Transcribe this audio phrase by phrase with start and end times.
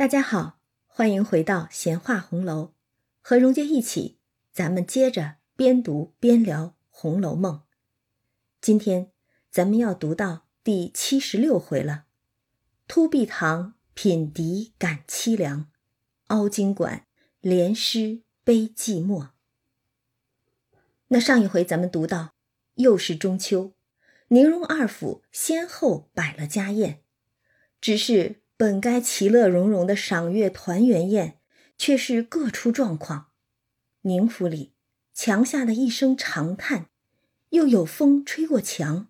[0.00, 2.72] 大家好，欢迎回到闲话红楼，
[3.20, 4.18] 和蓉姐一起，
[4.50, 7.56] 咱们接着边读边聊《红楼梦》。
[8.62, 9.12] 今天
[9.50, 12.06] 咱们要读到第七十六回了。
[12.88, 15.70] 突壁堂品笛感凄凉，
[16.28, 17.06] 凹晶馆
[17.42, 19.28] 连诗悲寂寞。
[21.08, 22.32] 那上一回咱们读到，
[22.76, 23.74] 又是中秋，
[24.28, 27.02] 宁荣二府先后摆了家宴，
[27.82, 31.38] 只是本该其乐融融的赏月团圆宴，
[31.78, 33.30] 却是各出状况。
[34.02, 34.74] 宁府里
[35.14, 36.90] 墙下的一声长叹，
[37.48, 39.06] 又有风吹过墙；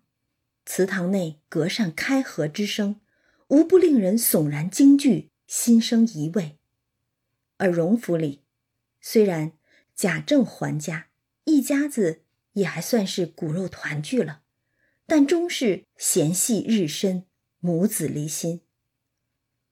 [0.65, 3.01] 祠堂内隔扇开合之声，
[3.49, 6.57] 无不令人悚然惊惧，心生疑畏。
[7.57, 8.45] 而荣府里，
[9.01, 9.51] 虽然
[9.93, 11.09] 贾政还家。
[11.43, 12.21] 一家子
[12.53, 14.43] 也还算是骨肉团聚了，
[15.05, 17.25] 但终是嫌隙日深，
[17.59, 18.61] 母子离心。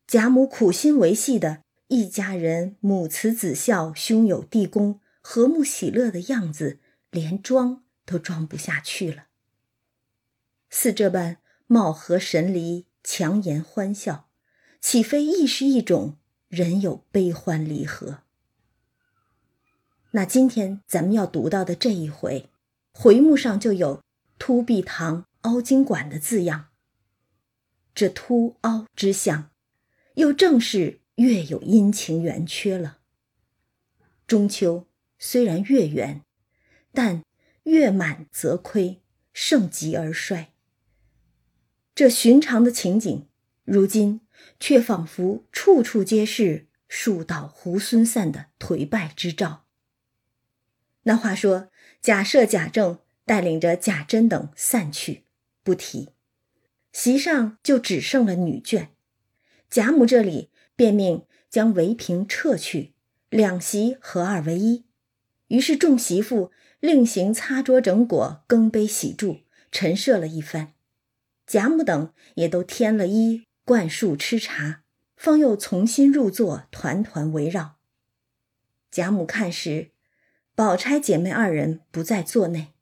[0.09, 6.79] 贾母苦心维系的一家人母慈子孝、兄友弟恭、和睦喜乐的样子，
[7.11, 9.25] 连装都装不下去了。
[10.71, 14.31] 似这般貌合神离、强颜欢笑，
[14.81, 18.23] 岂非亦是一种人有悲欢离合？
[20.09, 22.49] 那今天咱们要读到的这一回，
[22.91, 24.01] 回目上就有
[24.39, 26.69] “凸壁堂凹晶馆”的字样。
[27.93, 29.48] 这凸凹之象，
[30.19, 32.97] 又正是月有阴晴圆缺了。
[34.27, 34.85] 中秋
[35.17, 36.25] 虽然月圆，
[36.91, 37.23] 但
[37.63, 40.51] 月满则亏，盛极而衰。
[41.95, 43.29] 这寻常的情景，
[43.63, 44.19] 如今
[44.59, 49.65] 却仿佛处处皆是树倒猢狲散的颓败之兆。
[51.03, 55.23] 那话说，假设贾政带领着贾珍等散去，
[55.63, 56.09] 不提，
[56.91, 58.89] 席上就只剩了女眷。
[59.69, 62.93] 贾母这里便命将围屏撤去，
[63.29, 64.85] 两席合二为一。
[65.47, 70.73] 于是众媳妇另行擦桌整果、更杯洗箸、陈设了一番。
[71.45, 74.83] 贾母等也都添了衣、灌树吃茶，
[75.15, 77.77] 方又重新入座，团团围绕。
[78.91, 79.91] 贾母看时。
[80.55, 82.73] 宝钗姐妹二人不在座内，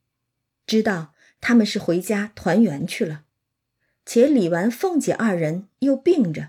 [0.66, 3.22] 知道他们是回家团圆去了。
[4.04, 6.48] 且李纨、凤姐二人又病着，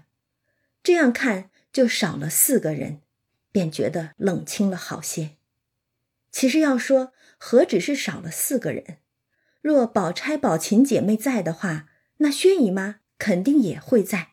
[0.90, 3.02] 这样看就少了四个人，
[3.52, 5.38] 便觉得冷清了好些。
[6.32, 8.98] 其实要说何止是少了四个人，
[9.62, 14.30] 若宝钗、宝琴姐妹在的话，那薛姨妈肯定也会在，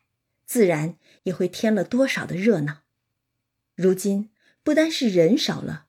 [0.47, 2.85] 自然也会添了多少的热闹。
[3.75, 4.31] 如今
[4.63, 5.85] 不单是人少了。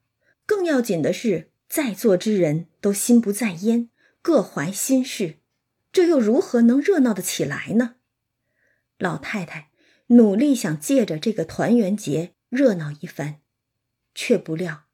[0.46, 3.90] 更要紧的是，在座之人都心不在焉，
[4.22, 5.38] 各怀心事，
[5.94, 7.96] 这又如何能热闹得起来呢？
[8.98, 9.67] 老太太
[10.08, 13.42] 努力想借着这个团圆节热闹一番，
[14.16, 14.86] 却不料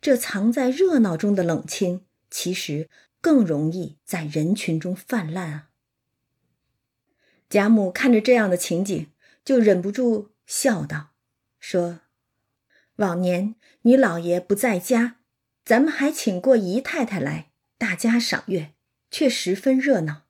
[0.00, 2.88] 这藏在热闹中的冷清，其实
[3.20, 5.70] 更容易在人群中泛滥啊！
[7.48, 9.10] 贾母看着这样的情景，
[9.44, 11.10] 就忍不住笑道
[11.58, 12.00] ：“说。”
[12.96, 15.20] 往年你老爷不在家，
[15.64, 18.74] 咱们还请过姨太太来，大家赏月，
[19.10, 20.24] 却十分热闹。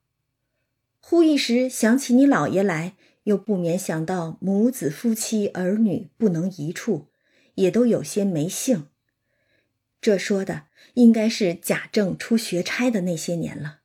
[0.99, 2.95] 忽一时想起你老爷来，
[3.29, 7.09] 又不免想到母子夫妻儿女不能一处，
[7.53, 8.87] 也都有些没兴。
[10.01, 10.63] 这说的
[10.95, 13.81] 应该是贾政出学差的那些年了。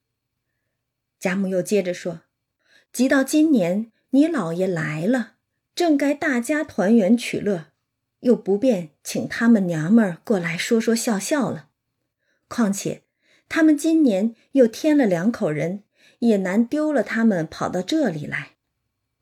[1.21, 2.23] 贾母又接着说
[2.91, 5.35] ：“即到今年你老爷来了，
[5.75, 7.67] 正该大家团圆取乐。”
[8.21, 11.69] 又不便请他们娘们儿过来说说笑笑了，
[12.49, 13.03] 况且
[13.51, 15.83] 他们今年又添了两口人，
[16.21, 18.54] 也难丢了他们跑到这里来。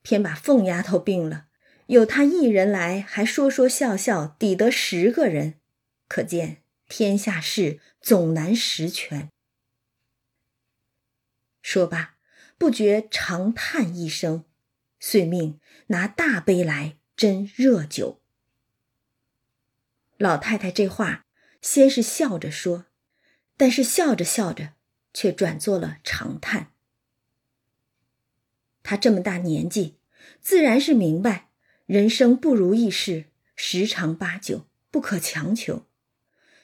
[0.02, 1.46] 偏把凤丫头病了，
[1.86, 5.60] 有她一人来还说说笑笑，抵得十个人，
[6.08, 9.30] 可见天下事总难十全。
[11.62, 12.16] 说罢，
[12.58, 14.44] 不觉长叹一声，
[14.98, 18.20] 遂命拿大杯来斟热酒。
[20.18, 21.24] 老太太这话
[21.60, 22.86] 先是笑着说，
[23.56, 24.74] 但是笑着笑着，
[25.14, 26.72] 却转作了长叹。
[28.82, 29.96] 她这么大年纪，
[30.42, 31.48] 自然是明白
[31.86, 35.86] 人生不如意事十常八九，不可强求。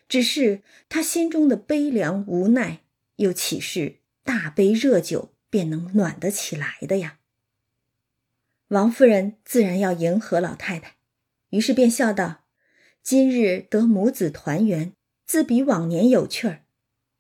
[0.09, 2.81] 只是他心中的悲凉无奈，
[3.17, 7.19] 又岂是大杯热酒便能暖得起来的呀？
[8.69, 10.97] 王夫人自然要迎合老太太，
[11.51, 12.41] 于是便笑道。
[13.03, 14.93] 今日得母子团圆，
[15.25, 16.65] 自比往年有趣儿。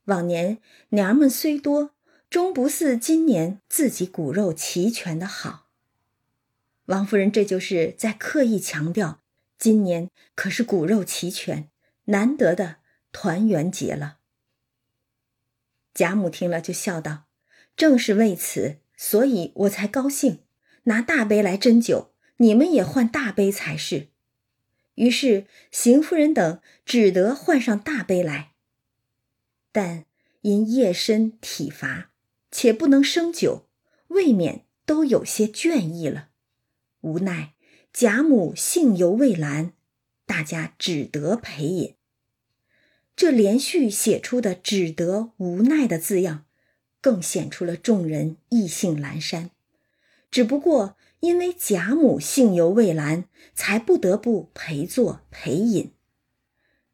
[0.06, 0.58] 往年
[0.90, 1.92] 娘们虽多，
[2.28, 5.67] 终不似今年自己骨肉齐全的好。
[6.88, 9.20] 王夫人这就是在刻意强调，
[9.58, 11.68] 今年可是骨肉齐全、
[12.06, 12.76] 难得的
[13.12, 14.16] 团圆节了。
[15.92, 17.24] 贾母听了就笑道
[17.76, 20.44] ：“正是为此，所以我才高兴，
[20.84, 24.08] 拿大杯来斟酒，你们也换大杯才是。”
[24.96, 28.52] 于是邢夫人等只得换上大杯来。
[29.72, 30.06] 但
[30.40, 32.12] 因夜深体乏，
[32.50, 33.68] 且不能生酒，
[34.06, 36.30] 未免都有些倦意了。
[37.00, 37.54] 无奈
[37.92, 39.72] 贾母性犹未阑，
[40.26, 41.94] 大家只得陪饮。
[43.16, 46.44] 这连续写出的“只得无奈”的字样，
[47.00, 49.50] 更显出了众人意兴阑珊。
[50.30, 53.24] 只不过因为贾母性犹未阑，
[53.54, 55.92] 才不得不陪坐陪饮。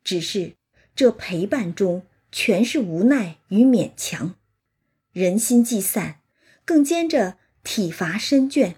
[0.02, 0.54] 只是
[0.94, 4.36] 这陪伴中全是无奈与勉强，
[5.12, 6.20] 人心既散，
[6.64, 8.76] 更兼着体乏身倦。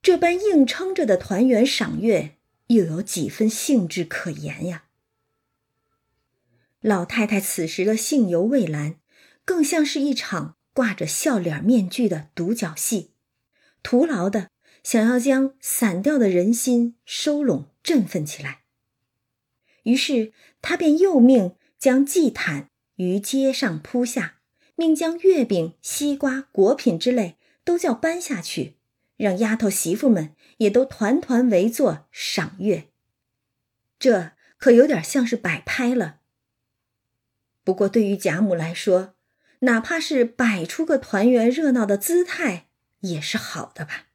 [0.00, 2.36] 这般硬撑着的团圆赏月，
[2.68, 4.84] 又有几分兴致可言呀？
[6.80, 8.96] 老太太此时的性犹未阑，
[9.44, 13.10] 更像是一场挂着笑脸面具的独角戏，
[13.82, 14.50] 徒劳的
[14.84, 18.60] 想要将散掉的人心收拢、振奋起来。
[19.82, 20.32] 于是
[20.62, 24.36] 她便又命将祭坛于街上铺下，
[24.76, 28.75] 命将月饼、西瓜、果品之类都叫搬下去。
[29.16, 32.90] 让丫头媳妇们也都团团围坐赏月，
[33.98, 36.20] 这可有点像是摆拍了。
[37.64, 39.14] 不过对于贾母来说，
[39.60, 42.68] 哪怕是摆出个团圆热闹的姿态，
[43.00, 44.08] 也是好的吧。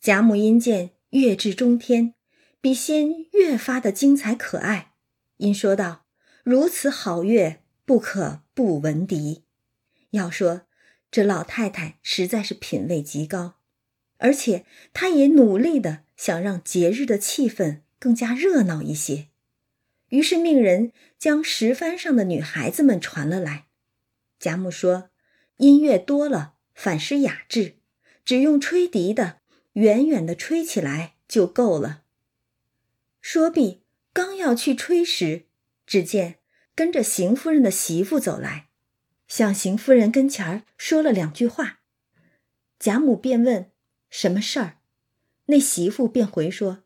[0.00, 2.14] 贾母因见月至中天，
[2.60, 4.92] 比先越发的精彩可爱，
[5.38, 6.04] 因说道
[6.44, 9.44] ：“如此好月，不可不闻笛。”
[10.10, 10.66] 要说。
[11.14, 13.54] 这老太太实在是品味极高，
[14.16, 19.28] 而且她也努力的想让节日的气氛更加热闹一些，
[20.08, 23.66] 于是命人将石帆上的女孩子们传了来。
[24.40, 25.10] 贾母说
[25.58, 27.76] ：“音乐多了，反失雅致，
[28.24, 29.38] 只用吹笛的，
[29.74, 32.02] 远远的吹起来就够了。”
[33.22, 35.44] 说毕，刚要去吹时，
[35.86, 36.40] 只见
[36.74, 38.66] 跟着邢夫人的媳妇走来。
[39.34, 41.80] 向邢夫人跟前儿说了两句话，
[42.78, 43.72] 贾母便问
[44.08, 44.78] 什么事儿，
[45.46, 46.84] 那媳妇便回说：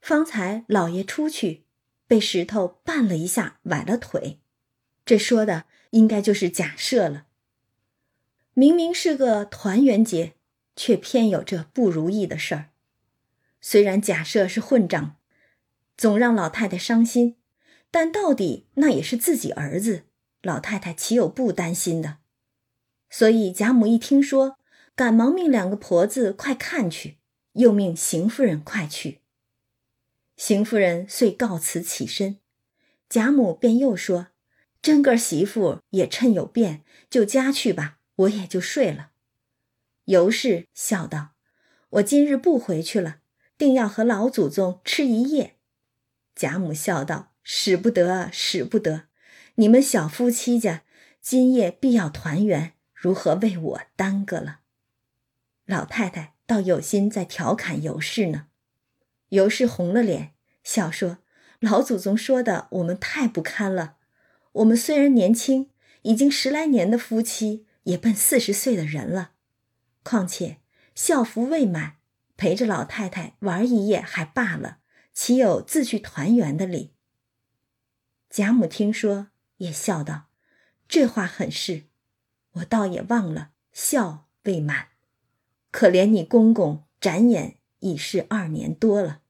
[0.00, 1.66] 方才老爷出去，
[2.06, 4.40] 被石头绊了一下，崴了腿。
[5.04, 7.26] 这说的应该就是贾赦了。
[8.54, 10.32] 明明是个团圆节，
[10.74, 12.70] 却偏有这不如意的事儿。
[13.60, 15.16] 虽然贾赦是混账，
[15.98, 17.36] 总让老太太伤心，
[17.90, 20.04] 但到底那也是自己儿子。
[20.42, 22.18] 老太太岂有不担心的？
[23.08, 24.56] 所以贾母一听说，
[24.94, 27.18] 赶忙命两个婆子快看去，
[27.54, 29.20] 又命邢夫人快去。
[30.36, 32.38] 邢夫人遂告辞起身，
[33.08, 34.28] 贾母便又说
[34.80, 39.10] ：“真个媳妇也趁有便，就家去吧，我也就睡了。”
[40.06, 41.32] 尤氏笑道
[41.90, 43.18] ：“我今日不回去了，
[43.58, 45.56] 定要和老祖宗吃一夜。”
[46.34, 49.08] 贾母笑道：“使不得，使不得。”
[49.60, 50.84] 你们小夫妻家
[51.20, 54.60] 今夜必要团圆，如何为我耽搁了？
[55.66, 58.46] 老太太倒有心在调侃尤氏呢。
[59.28, 60.32] 尤氏红了脸，
[60.64, 61.18] 笑说
[61.60, 63.98] ：“老祖宗说的，我们太不堪了。
[64.52, 65.68] 我们虽然年轻，
[66.02, 69.32] 已经十来年的夫妻，也奔四十岁的人了。
[70.02, 70.56] 况且
[70.94, 71.96] 孝服未满，
[72.38, 74.78] 陪着老太太玩一夜还罢了，
[75.12, 76.94] 岂有自去团圆的理？”
[78.30, 79.29] 贾母听说。
[79.60, 80.28] 也笑道
[80.88, 81.84] ：“这话很是，
[82.52, 84.88] 我倒也忘了孝未满。
[85.70, 89.22] 可怜你公公展眼已是二年多了，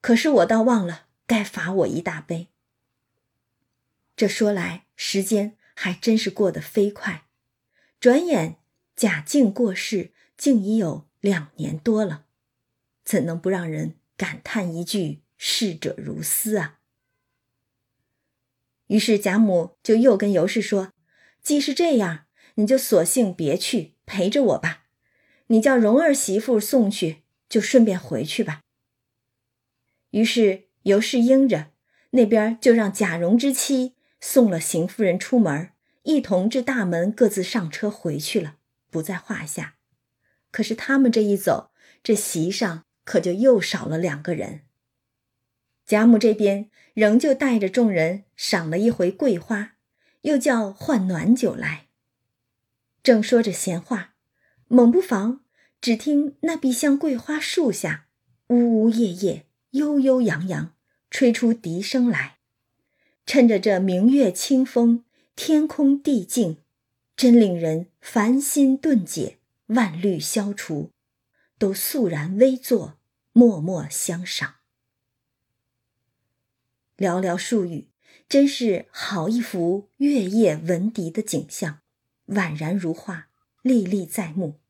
[0.00, 2.48] 可是我倒忘了该罚我一大杯。
[4.14, 7.26] 这说来时间还真是过得飞快，
[7.98, 8.58] 转眼
[8.94, 12.26] 贾静过世竟已有两年多了，
[13.02, 16.80] 怎能不让人感叹一句‘逝者如斯’啊？”
[18.94, 20.92] 于是贾母就又跟尤氏说
[21.42, 24.84] ：“既是这样，你就索性别去陪着我吧。
[25.48, 28.60] 你叫蓉儿媳妇送去，就顺便回去吧。”
[30.12, 31.72] 于是尤氏应着，
[32.10, 35.70] 那边就让贾蓉之妻送了邢夫人出门，
[36.04, 38.58] 一同至大门各自上车回去了，
[38.92, 39.74] 不在话下。
[40.52, 41.72] 可是他们这一走，
[42.04, 44.60] 这席上可就又少了两个人。
[45.84, 49.72] 贾母这边仍旧带着众人赏了一回桂花，
[50.22, 51.88] 又叫换暖酒来。
[53.02, 54.14] 正说着闲话，
[54.68, 55.40] 猛不防
[55.80, 58.06] 只听那碧香桂花树下，
[58.46, 60.72] 呜呜咽咽，悠悠扬扬，
[61.10, 62.38] 吹出笛声来。
[63.26, 66.58] 趁着这明月清风，天空地静，
[67.16, 70.90] 真令人烦心顿解，万虑消除，
[71.58, 72.98] 都肃然微坐，
[73.32, 74.54] 默默相赏。
[76.96, 77.88] 寥寥数语，
[78.28, 81.80] 真是好一幅月夜闻笛的景象，
[82.28, 83.28] 宛然如画，
[83.62, 84.60] 历历在目。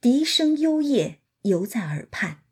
[0.00, 2.42] 笛声幽咽，犹在耳畔。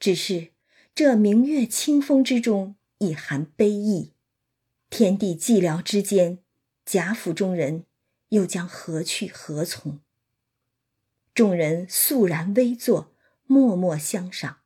[0.00, 0.52] 只是
[0.94, 4.12] 这明月清风之中，已含悲意。
[4.88, 6.38] 天地寂寥之间，
[6.86, 7.84] 贾府中人
[8.30, 10.00] 又将何去何从？
[11.34, 13.12] 众人肃然微坐，
[13.46, 14.60] 默默相赏。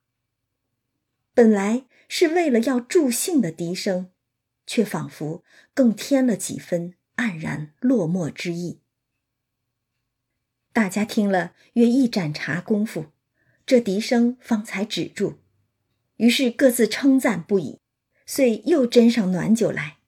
[1.34, 4.10] 本来是为了要助兴的笛声，
[4.66, 8.80] 却仿佛更添了几分黯然落寞之意。
[10.72, 13.06] 大家听了约一盏茶功夫，
[13.64, 15.38] 这笛声方才止住，
[16.16, 17.78] 于是各自称赞不已，
[18.26, 19.98] 遂又斟上暖酒来。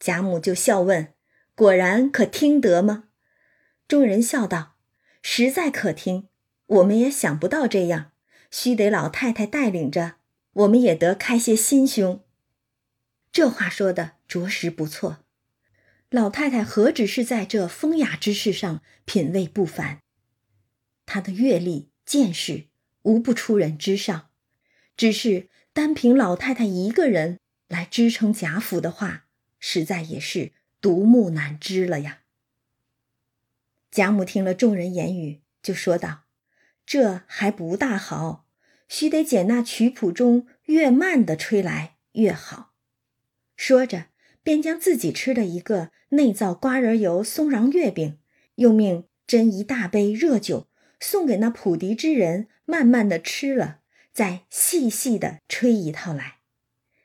[0.00, 1.14] 贾母就笑问
[1.54, 3.10] ：“果然可听得吗？”
[3.86, 4.74] 众人笑道
[5.22, 6.28] ：“实在可听，
[6.66, 8.10] 我们也想不到这样，
[8.50, 10.16] 须得老太太带领着，
[10.52, 12.24] 我们也得开些心胸。”
[13.32, 15.24] 这话说的着实不错。
[16.10, 20.02] 老太太何止是在这风雅之事上品味不凡，
[21.06, 22.66] 她的阅历见识
[23.02, 24.28] 无不出人之上。
[24.94, 29.24] 只是单凭老太太一个人来支撑贾府的话，
[29.58, 32.20] 实在也是独木难支了呀。
[33.90, 36.24] 贾母听了众人言语，就说道
[36.84, 38.46] ：“这还不大好，
[38.92, 42.74] 须得捡那曲谱中越慢的吹来越好。”
[43.56, 44.12] 说着。
[44.44, 48.18] 便将自己吃的一个内造瓜仁油松瓤月饼，
[48.56, 50.66] 又命斟一大杯热酒
[50.98, 53.82] 送给那普笛之人，慢慢的吃了，
[54.12, 56.38] 再细细的吹一套来。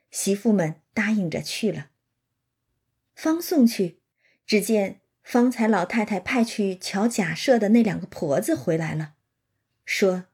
[0.10, 1.92] 媳妇们答应着去了。
[3.14, 4.00] 方送去，
[4.48, 9.14] 只见方才老太太派去瞧贾赦的那两个婆子回来了，
[9.86, 10.26] 说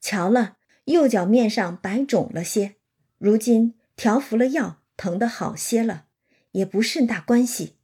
[0.00, 2.76] 瞧了右脚面上白肿了些，
[3.18, 6.06] 如今调服了药，疼得好些了。
[6.54, 7.76] 也不甚大关系。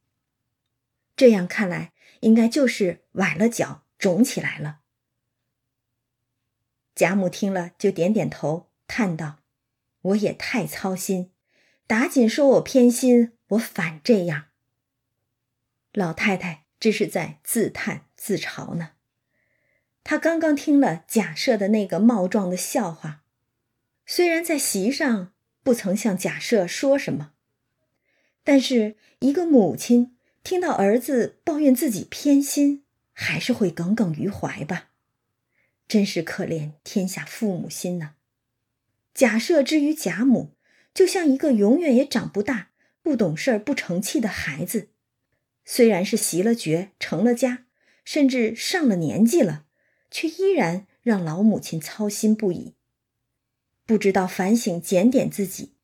[1.16, 4.78] 这样看来，应该就是崴了脚，肿起来了。
[6.94, 9.40] 贾母听了，就点点头，叹道
[10.02, 11.32] ：“我也太操心，
[11.88, 14.46] 打紧说我偏心，我反这样。”
[15.92, 18.92] 老太太这是在自叹自嘲呢。
[20.02, 23.22] 他刚刚听了贾赦的那个冒撞的笑话，
[24.06, 27.32] 虽然在席上不曾向贾赦说什么。
[28.42, 34.88] 但是，一个母亲听到儿子抱怨自己偏心，还是会耿耿于怀吧？
[35.86, 38.12] 真是可怜天下父母心呐！
[39.12, 40.52] 假设之于贾母，
[40.94, 42.70] 就像一个永远也长不大、
[43.02, 44.88] 不懂事儿、不成器的孩子。
[45.64, 47.66] 虽然是习了绝、成了家，
[48.04, 49.66] 甚至上了年纪了，
[50.10, 52.74] 却依然让老母亲操心不已。
[53.86, 55.74] 不知道反省检点自己，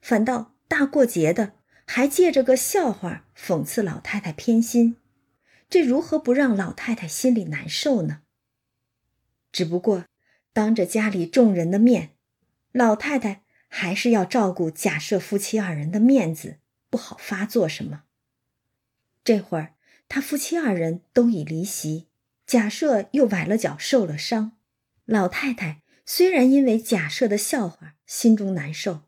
[0.00, 1.54] 反倒大过节的。
[1.86, 4.96] 还借着个笑话讽刺老太太偏心，
[5.68, 8.22] 这如何不让老太太心里难受呢？
[9.52, 10.06] 只不过
[10.54, 12.16] 当着家里众人的面，
[12.72, 16.56] 老太太还是要照顾假设夫妻二人的面子，
[16.88, 18.04] 不好发作什么。
[19.22, 19.74] 这会儿
[20.08, 22.06] 他夫妻二人都已离席，
[22.54, 24.56] 贾赦又崴了脚，受了伤。
[25.06, 29.00] 老太太虽然因为贾赦的笑话心中难受，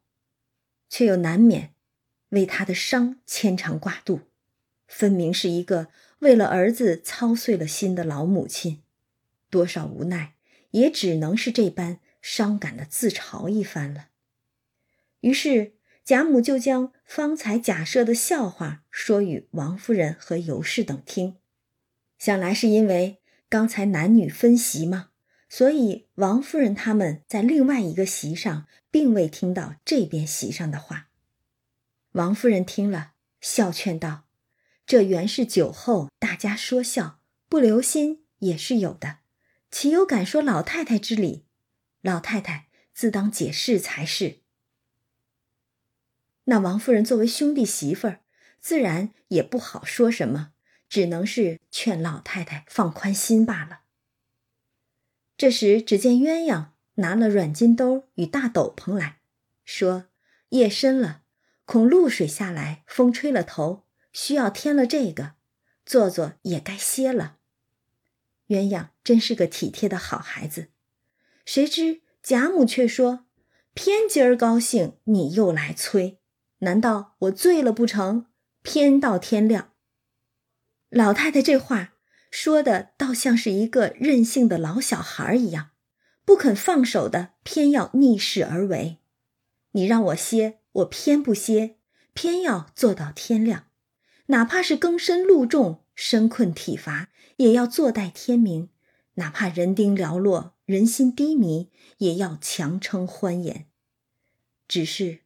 [0.88, 1.72] 却又难免。
[2.30, 4.22] 为他的伤牵肠挂肚，
[4.88, 5.86] 分明是一个
[6.18, 8.82] 为了儿子操碎了心的老母亲，
[9.48, 10.34] 多少无奈，
[10.72, 14.08] 也只能是这般伤感的自嘲一番了。
[15.20, 15.74] 于是
[16.04, 21.36] 贾母就将方才假设的笑话说与王夫人和尤氏等听，
[22.18, 25.10] 想来是因为刚才男女分席嘛，
[25.48, 31.10] 所以王夫人他们在另外一个席上，并未听到这边席上的话。
[32.12, 34.24] 王夫人听了，笑劝道
[34.84, 39.18] ：“这原是酒后大家说笑，不留心也是有的，
[39.70, 41.44] 岂有敢说老太太之理？
[42.00, 44.40] 老太太自当解释才是。”
[46.48, 48.20] 那王夫人作为兄弟媳妇儿，
[48.60, 50.52] 自然也不好说什么，
[50.88, 53.80] 只能是劝老太太放宽心罢了。
[55.36, 59.18] 这时，只见鸳鸯拿了软金兜与大斗篷来
[59.64, 60.06] 说
[60.50, 61.22] ：“夜深了。”
[61.66, 65.32] 恐露水下来，风吹了头，需要添了这个，
[65.84, 67.38] 坐坐也该歇了。
[68.46, 70.68] 鸳鸯真是个体贴的好孩子。
[71.44, 73.26] 谁知贾母却说
[73.74, 76.20] ：“偏今儿高兴，你又来催，
[76.58, 78.26] 难道我醉了不成？
[78.62, 79.72] 偏到天亮。”
[80.90, 81.94] 老太太这话
[82.30, 85.70] 说的倒像是一个任性的老小孩一样，
[86.24, 88.98] 不肯放手的，偏要逆势而为。
[89.72, 91.76] 你让我歇，我偏不歇，
[92.14, 93.66] 偏要做到天亮，
[94.26, 98.68] 哪怕是更深路重、身困体乏，也要坐待天明；
[99.14, 103.66] 哪怕人丁寥落、人心低迷，也要强撑欢颜。
[104.68, 105.20] 只是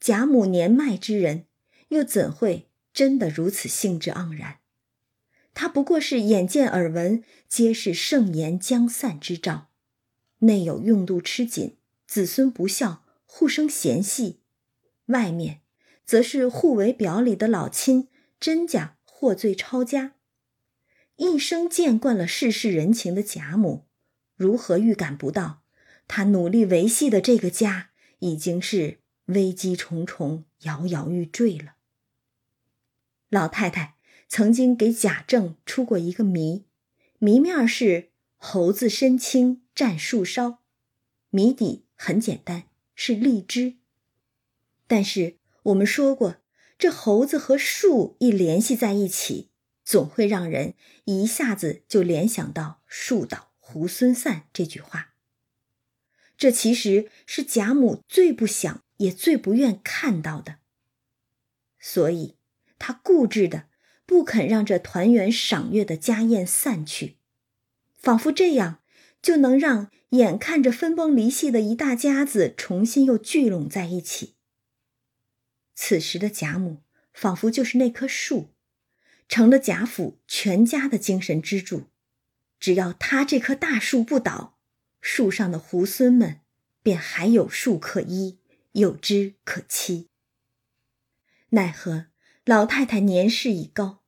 [0.00, 1.46] 贾母年迈之人，
[1.88, 4.58] 又怎会真的如此兴致盎然？
[5.54, 9.68] 他不过是眼见耳闻，皆是盛言将散之兆，
[10.40, 11.76] 内有用度吃紧，
[12.08, 14.40] 子孙不孝，互生嫌隙；
[15.06, 15.60] 外面，
[16.04, 18.08] 则是互为表里的老亲，
[18.40, 20.14] 真假获罪抄家。
[21.16, 23.86] 一生见惯了世事人情的贾母，
[24.34, 25.62] 如何预感不到，
[26.08, 31.76] 他努力维系的这个家，已经是危机重重，摇摇欲坠了。
[33.30, 33.94] 老太太。
[34.28, 36.64] 曾经给贾政出过一个谜，
[37.18, 40.58] 谜面是猴子身轻蘸树梢，
[41.30, 42.64] 谜底很简单，
[42.94, 43.76] 是荔枝。
[44.86, 46.36] 但是我们说过，
[46.76, 49.50] 这猴子和树一联系在一起，
[49.84, 55.14] 总会让人一下子就联想到“树倒猢狲散”这句话。
[56.36, 60.56] 这其实是贾母最不想也最不愿看到的，
[61.78, 62.36] 所以
[62.78, 63.68] 她固执的。
[64.14, 67.16] 不肯让这团圆赏月的家宴散去，
[67.96, 68.80] 仿佛这样
[69.20, 74.36] 就能让眼看着分崩离析的一大家子重新又聚拢在一起。
[75.74, 78.50] 此时的贾母仿佛就是那棵树，
[79.28, 81.88] 成了贾府全家的精神支柱。
[82.60, 84.60] 只要他这棵大树不倒，
[85.00, 86.42] 树上的猢狲们
[86.84, 88.38] 便还有树可依，
[88.74, 90.06] 有枝可栖。
[91.48, 92.06] 奈何？
[92.44, 94.03] 老太太年事已高，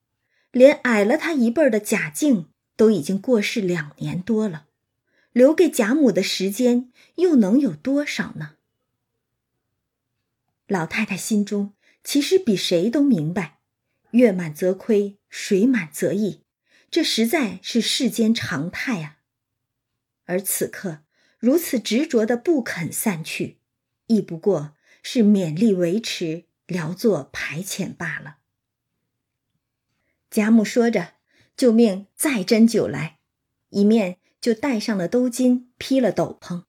[0.56, 4.68] 连矮了他一辈儿的贾静都已经过世两年多了，
[5.32, 8.54] 留给贾母的时间又能有多少呢？
[10.66, 13.58] 老太太心中其实比谁都明白，
[14.12, 16.40] 月满则亏，水满则溢，
[16.90, 19.18] 这实在是世间常态啊。
[20.24, 21.00] 而此刻
[21.38, 23.58] 如此执着的不肯散去，
[24.06, 26.44] 亦不过是勉力维持。
[26.66, 28.38] 聊作排遣罢了。
[30.36, 31.14] 贾母说着，
[31.56, 33.20] 就命再斟酒来，
[33.70, 36.64] 一面就戴上了兜巾，披了斗篷，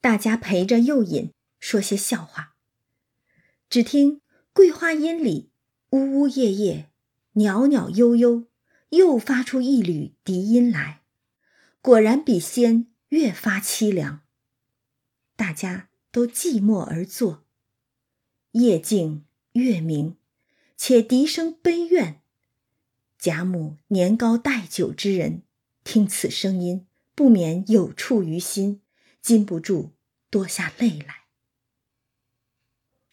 [0.00, 2.56] 大家陪着又饮，说些笑话。
[3.70, 5.52] 只听桂花阴里
[5.90, 6.90] 呜呜咽咽，
[7.34, 8.48] 袅袅悠悠，
[8.88, 11.02] 又发出一缕笛音来，
[11.80, 14.22] 果然比先越发凄凉。
[15.36, 17.44] 大家都寂寞而坐，
[18.50, 19.24] 夜静。
[19.52, 20.16] 月明，
[20.76, 22.20] 且笛声悲怨。
[23.18, 25.42] 贾母年高待久之人，
[25.82, 28.82] 听此声音，不免有触于心，
[29.20, 29.92] 禁不住
[30.30, 31.24] 多下泪来。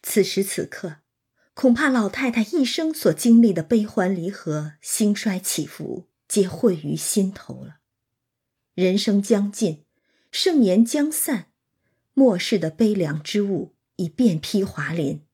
[0.02, 0.98] 此时此刻，
[1.54, 7.78] 恐怕老太太一生所经历的悲欢离合、兴衰起伏，皆汇于心头了。
[8.74, 9.84] 人生将尽，
[10.30, 11.50] 盛筵将散，
[12.12, 15.24] 末世的悲凉之物已遍披华林。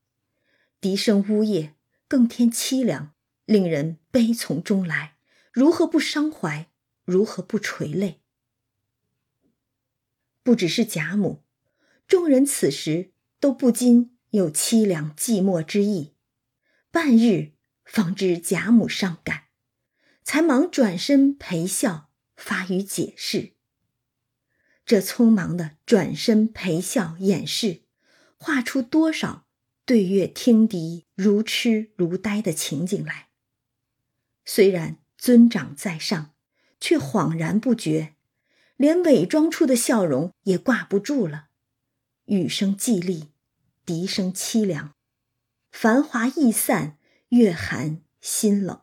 [0.80, 1.74] 笛声呜咽，
[2.06, 3.12] 更添凄凉，
[3.50, 5.16] 令人悲从中来。
[5.50, 6.70] 如何不伤怀？
[7.04, 8.20] 如何不垂泪？
[10.44, 11.42] 不只是贾母，
[12.06, 13.10] 众人此时
[13.40, 16.14] 都不禁有凄凉寂寞之意。
[16.92, 19.46] 半日方知贾母伤感，
[20.22, 23.54] 才忙转身陪笑，发语解释。
[24.86, 27.82] 这匆忙的转身陪笑掩饰，
[28.36, 29.48] 画出多少？
[29.84, 33.29] 对月听笛如痴如呆的情景来。
[34.44, 36.34] 虽然尊长在上，
[36.80, 38.14] 却恍然不觉，
[38.76, 41.48] 连伪装出的笑容也挂不住了。
[42.26, 43.30] 雨声寂厉，
[43.84, 44.94] 笛声凄凉，
[45.70, 46.98] 繁华易散，
[47.28, 48.80] 月寒心冷。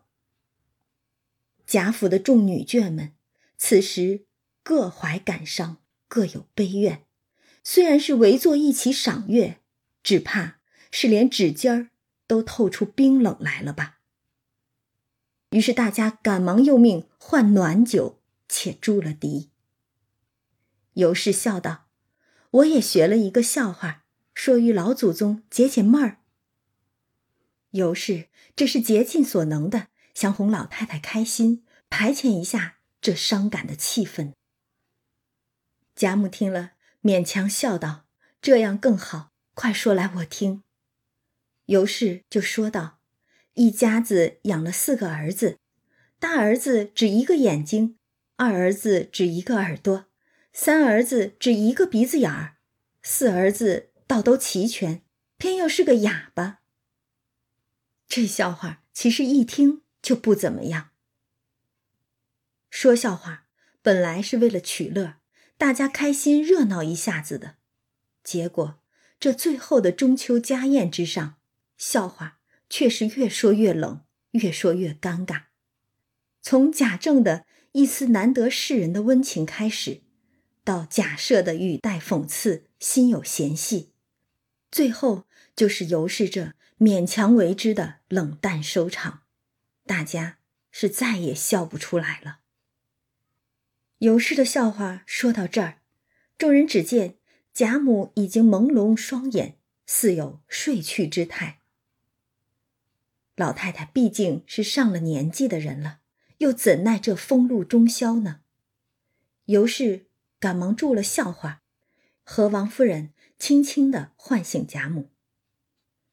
[1.65, 3.13] 贾府的众女眷们，
[3.58, 4.26] 此时
[4.63, 7.06] 各怀感伤，各有悲怨。
[7.63, 9.60] 虽然是围坐一起赏月，
[10.02, 10.58] 只怕。
[10.89, 11.89] 是连指尖儿
[12.28, 13.96] 都透出冰冷来了吧？
[15.51, 19.49] 于是大家赶忙又命换暖酒，且住了敌。
[20.93, 21.88] 尤氏笑道
[22.51, 26.19] ：“我也学了一个笑话，说与老祖宗解解闷儿。”
[27.71, 34.33] 尤氏这是竭尽所能的想哄老太太开心，排遣一下这伤感的气氛。
[35.95, 38.05] 贾母听了，勉强笑道
[38.41, 40.63] ：“这样更好，快说来我听。”
[41.67, 42.96] 尤氏就说道
[43.58, 45.58] ：“一家子养了四个儿子，
[46.20, 47.98] 大儿子只一个眼睛，
[48.36, 50.06] 二儿子只一个耳朵，
[50.54, 52.58] 三儿子只一个鼻子眼儿，
[53.02, 55.02] 四儿子倒都齐全，
[55.38, 56.60] 偏又是个哑巴。”
[58.08, 60.91] 这笑话其实一听就不怎么样。
[62.70, 63.48] 说笑话
[63.82, 65.15] 本来是为了取乐，
[65.58, 67.56] 大家开心热闹一下子的，
[68.24, 68.80] 结果
[69.20, 71.39] 这最后的中秋家宴之上。
[71.76, 72.37] 笑话
[72.69, 74.01] 却是越说越冷，
[74.32, 75.43] 越说越尴尬。
[76.41, 80.01] 从贾政的一丝难得世人的温情开始，
[80.63, 83.91] 到贾赦的语带讽刺，心有嫌隙，
[84.71, 85.25] 最后
[85.56, 89.23] 就是尤氏这勉强为之的冷淡收场，
[89.86, 90.39] 大家
[90.71, 92.39] 是再也笑不出来了。
[93.99, 95.82] 尤氏的笑话说到这儿，
[96.38, 97.17] 众人只见
[97.53, 101.57] 贾母已经朦胧双眼，似有睡去之态。
[103.38, 106.00] 老太太毕竟是上了年纪的人了，
[106.39, 108.41] 又怎奈这风露中宵呢？
[109.45, 110.08] 尤氏
[110.39, 111.62] 赶忙住了笑话，
[112.23, 115.12] 和王夫人轻轻地唤醒贾母。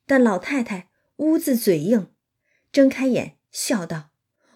[0.05, 2.13] 但老太太屋子嘴硬，
[2.71, 4.11] 睁开眼笑道：“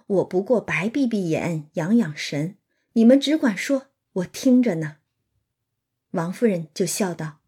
[0.07, 2.59] 我不过白闭闭眼，养养神，
[2.93, 4.99] 你们只管说，我听着呢。”
[6.13, 7.41] 王夫人就笑道：“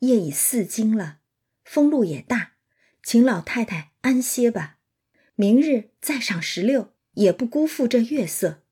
[0.00, 1.18] 夜已四更了，
[1.62, 2.52] 风露也大。”
[3.04, 4.80] 请老太太安歇吧，
[5.34, 8.62] 明日再赏石榴，也不辜负这月色。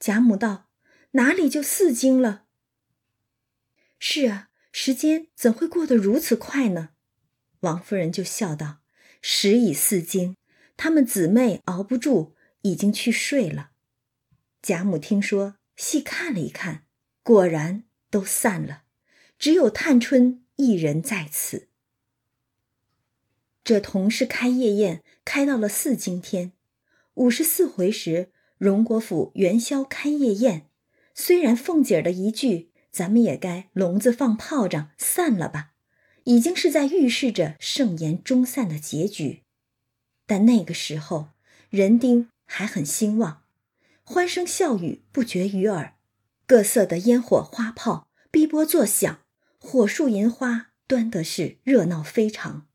[0.00, 0.70] 贾母道
[1.12, 2.46] ：“哪里就四更了？”
[4.00, 6.92] 是啊，时间怎会过得如此快呢？
[7.60, 8.78] 王夫人就笑道
[9.20, 10.34] ：“时已四更，
[10.78, 13.72] 她们姊妹熬不住，已经去睡了。”
[14.62, 16.86] 贾母听说，细看了一看，
[17.22, 18.84] 果然都散了，
[19.38, 21.68] 只有探春一人在此。
[23.64, 26.52] 这同是开夜宴，开到了四更天，
[27.14, 30.68] 五十四回时，荣国府元宵开夜宴。
[31.14, 35.72] 虽然凤姐儿的一句“咱们也该笼子放炮仗散了吧”，
[36.24, 39.42] 已经是在预示着盛筵终散的结局，
[40.26, 41.28] 但那个时候
[41.70, 43.42] 人丁还很兴旺，
[44.02, 45.96] 欢声笑语不绝于耳，
[46.46, 49.20] 各色的烟火花炮逼波作响，
[49.58, 52.66] 火树银花端的是热闹非常。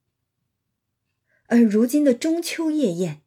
[1.50, 3.22] 而如今的中秋夜宴，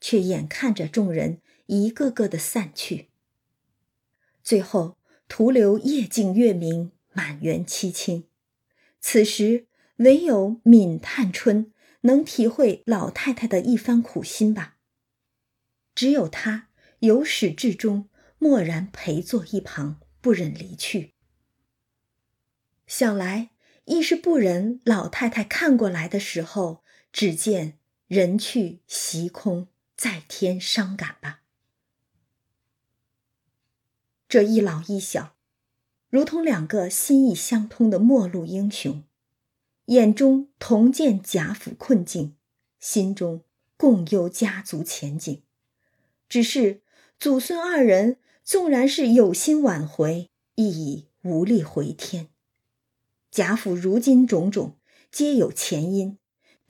[0.00, 3.10] 却眼看着众人一个个的散去，
[4.42, 4.96] 最后
[5.28, 8.24] 徒留夜静月明，满园凄清。
[8.98, 14.78] 此时唯有闵探春能体会老太太的一番苦心吧。
[15.94, 16.68] 只有她
[17.00, 21.12] 由始至终默然陪坐一旁，不忍离去。
[22.86, 23.50] 想来
[23.84, 26.82] 亦是不忍老太太看过来的时候。
[27.12, 31.42] 只见人去席空，再添伤感吧。
[34.28, 35.34] 这一老一小，
[36.08, 39.02] 如同两个心意相通的陌路英雄，
[39.86, 42.36] 眼中同见贾府困境，
[42.78, 43.42] 心中
[43.76, 45.42] 共忧家族前景。
[46.28, 46.82] 只是
[47.18, 52.28] 祖孙二人纵然是有心挽回，亦已无力回天。
[53.32, 54.78] 贾府如今种种，
[55.10, 56.19] 皆有前因。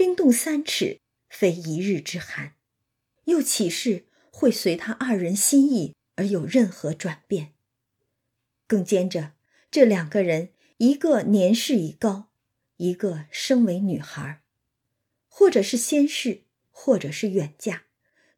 [0.00, 2.54] 冰冻三尺，非一日之寒，
[3.24, 7.52] 又岂是会随他二人心意而有任何转变？
[8.66, 9.34] 更兼着
[9.70, 12.30] 这两个人，一个年事已高，
[12.78, 14.42] 一个生为女孩，
[15.28, 17.82] 或者是先逝，或者是远嫁，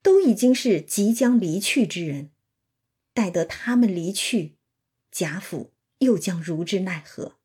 [0.02, 2.32] 都已经是即将离去之人。
[3.14, 4.56] 待得他们离去，
[5.12, 7.38] 贾府又将如之奈何？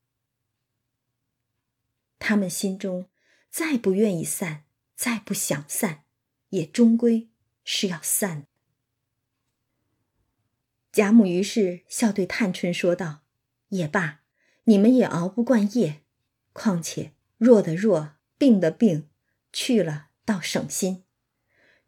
[2.18, 3.06] 他们心中。
[3.50, 6.04] 再不愿意散，再不想散，
[6.50, 7.28] 也终归
[7.64, 8.46] 是要散。
[10.92, 13.22] 贾母于是笑对探春说道
[13.70, 14.20] ：“也罢，
[14.64, 16.02] 你们也熬不惯夜。
[16.52, 19.08] 况且弱的弱，病的病，
[19.52, 21.04] 去了倒省心。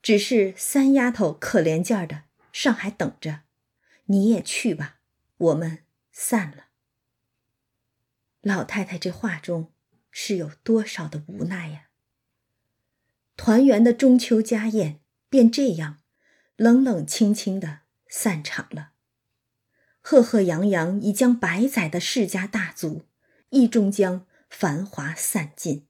[0.03, 3.42] 只是三丫头可怜劲儿的，上海等着。
[4.07, 5.01] 你也去吧，
[5.37, 6.66] 我们散了。”
[8.42, 9.73] 老太太这话中。
[10.11, 11.88] 是有多少的无奈呀！
[13.37, 15.99] 团圆的中秋家宴便这样
[16.57, 18.92] 冷冷清清的散场了。
[20.01, 23.07] 赫赫扬扬已将百载的世家大族，
[23.51, 25.87] 亦终将繁华散尽。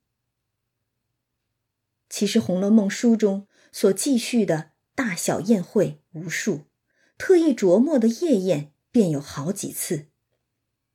[2.09, 6.67] 其实《红楼梦》书中所记叙的大小宴会无数，
[7.17, 10.09] 特意琢磨的夜宴便有好几次，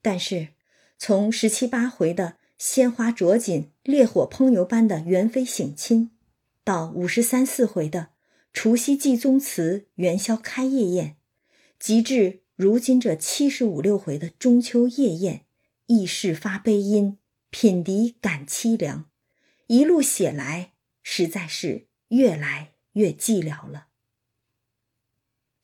[0.01, 0.49] 但是
[0.97, 6.11] 从十七八回的鲜花着锦、烈火烹油般的元妃省亲，
[6.63, 8.09] 到五十三四回的
[8.53, 11.17] 除夕祭宗祠、元宵开夜宴，
[11.77, 15.45] 及至如今这七十五六回的中秋夜宴，
[15.87, 17.17] 议事发悲音，
[17.49, 19.09] 品笛感凄凉，
[19.67, 23.87] 一路写来，实在是越来越寂寥了。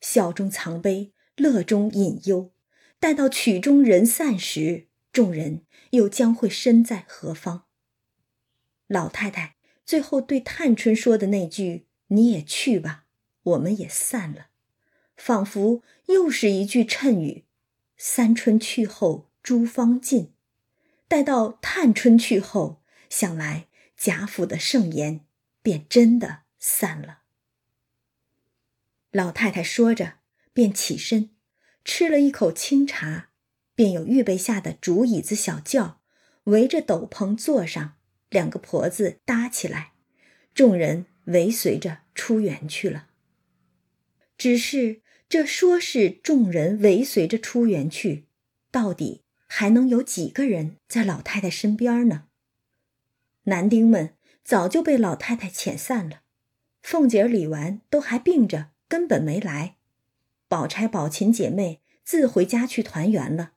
[0.00, 2.52] 笑中藏悲，乐中隐忧。
[3.00, 7.66] 待到曲终人散时，众人又将会身在何方？
[8.86, 13.04] 老太太最后对探春说的那句“你也去吧，
[13.42, 14.48] 我们也散了”，
[15.16, 17.44] 仿佛又是一句谶语。
[17.96, 20.32] 三春去后诸芳尽，
[21.06, 25.20] 待到探春去后，想来贾府的盛筵
[25.62, 27.20] 便真的散了。
[29.10, 30.14] 老太太说着，
[30.54, 31.30] 便起身，
[31.84, 33.28] 吃了一口清茶，
[33.82, 36.00] 便有预备下的竹椅子、小轿，
[36.44, 37.94] 围着斗篷坐上，
[38.30, 39.90] 两个婆子搭起来，
[40.54, 43.08] 众人围随着出园去了。
[44.38, 48.28] 只是这说是众人围随着出园去，
[48.70, 52.26] 到底还能有几个人在老太太身边呢？
[53.46, 54.14] 男丁们
[54.44, 56.20] 早就被老太太遣散了，
[56.82, 58.70] 凤姐、李纨都还病着。
[58.86, 59.74] 根本没来，
[60.46, 63.54] 宝钗、宝琴姐妹自回家去团圆了。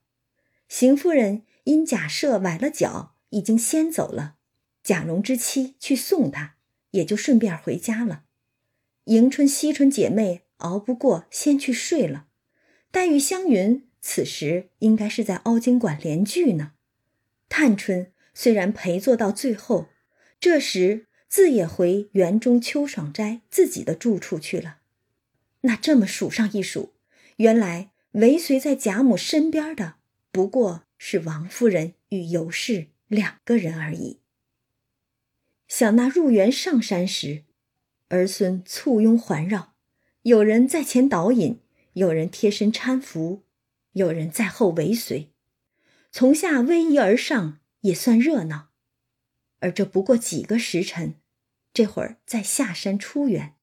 [0.78, 4.36] 邢夫人因贾赦崴了脚，已经先走了。
[4.84, 6.58] 贾蓉之妻去送她，
[6.92, 8.26] 也就顺便回家了。
[9.06, 12.26] 迎春、惜春姐妹熬不过，先去睡了。
[12.92, 16.74] 黛玉、湘云此时应该是在凹晶馆连剧呢。
[17.48, 19.88] 探春虽然陪坐到最后，
[20.42, 24.80] 这时自也回园中秋爽斋自己的住处去了。
[25.62, 26.92] 那这么数上一数，
[27.38, 29.96] 原来围随在贾母身边的
[30.36, 34.20] 不过是王夫人与尤氏两个人而已。
[35.70, 37.46] 想那入园上山时，
[38.10, 39.76] 儿孙簇拥环绕，
[40.24, 41.62] 有人在前导引，
[41.94, 43.44] 有人贴身搀扶，
[43.94, 45.32] 有人在后尾随，
[46.12, 48.72] 从下逶迤而上，也算热闹。
[49.60, 51.16] 而这不过几个时辰，
[51.74, 53.56] 这会儿再下山出园，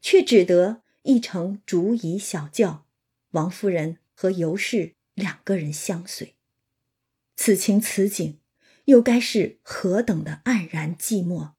[0.00, 0.82] 却只得。
[1.02, 2.86] 一乘竹椅小轿，
[3.30, 6.34] 王夫人和尤氏两个人相随。
[7.36, 8.38] 此情此景，
[8.84, 11.52] 又该是何等的黯然寂寞，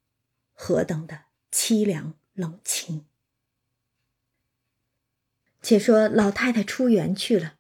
[0.54, 3.06] 何等的凄凉冷清。
[5.62, 7.56] 且说老太太出园去了，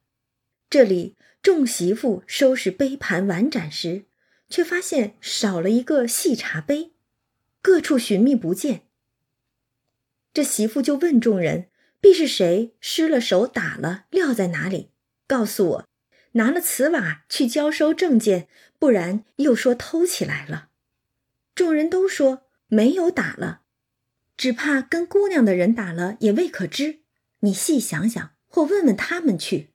[0.69, 4.05] 这里众媳妇收拾杯盘碗盏时，
[4.49, 6.91] 却发现少了一个细茶杯，
[7.61, 8.83] 各处寻觅不见。
[10.33, 11.67] 这媳妇就问众人。
[12.03, 14.90] 必是谁失了手打了，撂在哪里？
[15.31, 15.87] 告诉我，
[16.33, 20.71] 拿了瓷瓦去交收证件，不然又说偷起来了。
[21.55, 23.61] 众人都说没有打了，
[24.35, 27.03] 只怕跟姑娘的人打了也未可知。
[27.39, 29.69] 你细想想，或问问他们去。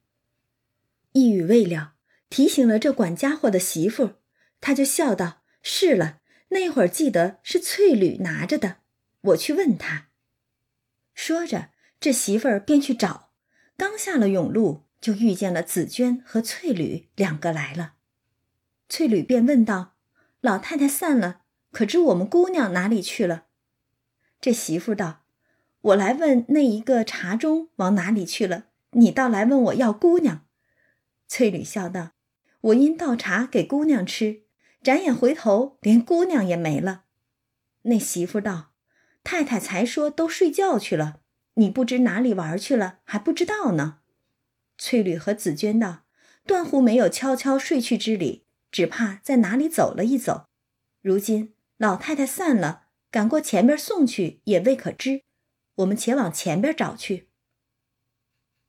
[1.12, 1.94] 一语未了，
[2.28, 4.16] 提醒了这管家伙的媳妇，
[4.60, 8.80] 他就笑道：“是了，那会儿记得是翠缕拿着的，
[9.22, 10.08] 我去问他。”
[11.14, 11.70] 说着。
[11.98, 13.32] 这媳妇儿便去找，
[13.74, 17.92] 刚下了甬路，就遇见了紫娟和翠缕两个来了。
[18.88, 19.94] 翠缕便问道
[20.42, 23.44] ：“老太太散了，可知我们姑娘哪里去了？”
[24.42, 25.20] 这媳妇道
[25.80, 28.64] ：“我来问那一个茶盅往哪里去了，
[28.94, 30.44] 你倒来问我要姑娘。”
[31.28, 32.10] 翠缕笑道
[32.62, 34.42] ：“我因倒茶给姑娘吃，
[34.82, 37.04] 转眼回头，连姑娘也没了。”
[37.82, 38.72] 那媳妇道
[39.22, 41.20] ：“太太才说都睡觉去了。”
[41.54, 44.00] 你不知哪里玩去了，还不知道呢。
[44.78, 46.04] 翠缕和紫娟道
[46.46, 50.46] ：“断乎没有悄悄睡去之理，只怕在哪里走了一走。
[51.02, 55.22] 如今老太太散了，赶过前边送去也未可知。
[55.76, 57.28] 我们且往前边找去。”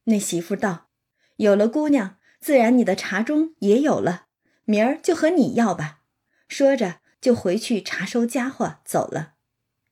[0.05, 0.89] 那媳妇道
[1.37, 4.27] ：“有了姑娘，自然你的茶盅也有了，
[4.65, 6.01] 明儿就和你要吧。”
[6.47, 9.33] 说着就回去查收家伙走了。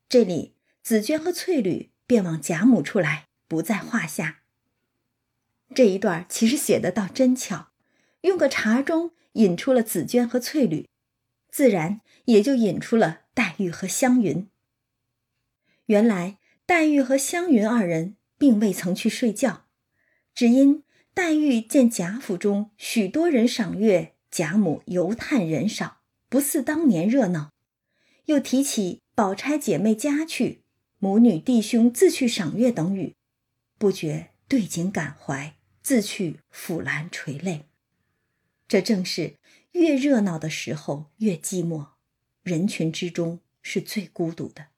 [0.08, 1.92] 这里紫娟和翠缕。
[2.08, 4.42] 便往贾母处来，不在话下。
[5.74, 7.70] 这一段其实写的倒真巧，
[8.22, 10.88] 用个茶盅引出了紫娟和翠缕，
[11.50, 14.48] 自然也就引出了黛玉和湘云。
[15.88, 19.66] 原来黛玉和湘云二人并未曾去睡觉，
[20.34, 27.52] 只因黛玉见贾府中许多人赏月，贾母犹叹人少，不似当年热闹，
[28.26, 30.62] 又提起宝钗姐妹家去。
[30.98, 33.16] 母女弟兄自去赏月等语，
[33.78, 35.55] 不觉对景感怀，
[35.86, 37.68] 自去抚兰垂泪。
[38.68, 39.36] 这正是
[39.74, 41.90] 越热闹的时候越寂寞，
[42.42, 44.70] 人群之中是最孤独的。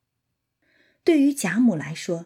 [1.05, 2.25] 对于贾母来说，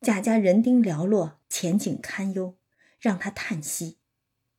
[0.00, 2.56] 贾家人丁寥落，前景堪忧，
[2.98, 3.98] 让她叹息；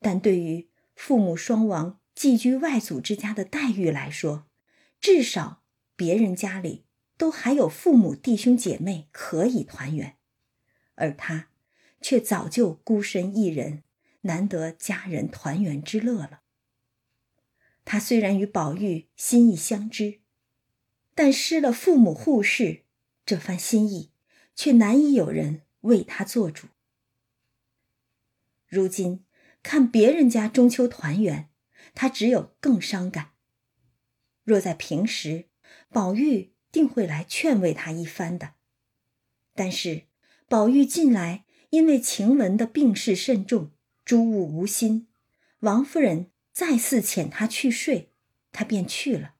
[0.01, 4.45] 但对于父母双亡、寄居外祖之家的黛玉来说，
[5.01, 5.63] 至少
[5.95, 6.85] 别人家里
[7.17, 10.15] 都还有父母弟兄姐妹可以团圆，
[10.93, 11.49] 而她
[12.07, 13.83] 却早就孤身一人，
[14.21, 16.39] 难得家人团圆之乐了。
[17.83, 20.21] 他虽然与宝玉心意相知，
[21.13, 22.85] 但失了父母护士，
[23.25, 24.13] 这番心意
[24.55, 26.69] 却难以有人为他做主。
[28.69, 29.25] 如今
[29.61, 31.49] 看别人家中秋团圆，
[31.93, 33.31] 他只有更伤感。
[34.45, 35.49] 若在平时，
[35.89, 38.53] 宝玉定会来劝慰他一番的。
[39.53, 40.03] 但是，
[40.47, 43.71] 宝玉近来因为晴雯的病势甚重，
[44.05, 45.07] 诸务无心，
[45.59, 48.11] 王夫人再次遣她去睡，
[48.51, 49.35] 她便去了。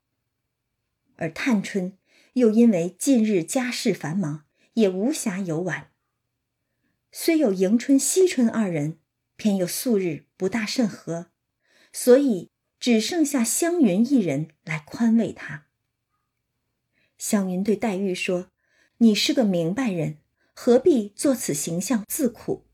[1.16, 1.96] 而探春
[2.34, 5.90] 又因为近日家事繁忙，也无暇游玩。
[7.10, 8.98] 虽有迎春、惜春二人，
[9.36, 11.30] 偏又素日不大甚和，
[11.92, 12.50] 所以。
[12.80, 15.66] 只剩下湘云一人来宽慰他。
[17.18, 18.52] 湘云对黛玉说
[18.98, 20.18] ：“你是个明白人，
[20.60, 22.66] 何必做此形象自苦？”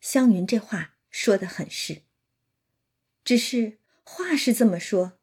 [0.00, 2.02] 湘云这话说的很是。
[3.24, 5.18] 只是话是这么说，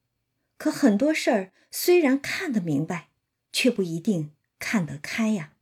[0.57, 3.07] 可很多事儿虽然看得明白，
[3.53, 5.53] 却不一定看得开呀。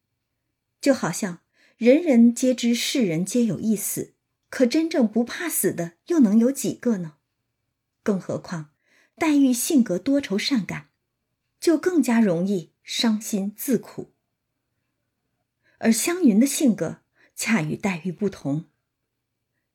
[0.81, 1.41] 就好像
[1.77, 4.15] 人人皆知世人皆有一死，
[4.49, 7.17] 可真正不怕死的又能有几个呢？
[8.01, 8.71] 更何况，
[9.15, 10.89] 黛玉性格多愁善感，
[11.59, 14.10] 就更加容易伤心自苦。
[15.81, 17.01] 而湘云的性格
[17.35, 18.65] 恰与黛玉不同，